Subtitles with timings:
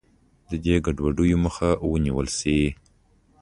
[0.49, 2.59] د دې ګډوډیو مخه ونیول شي.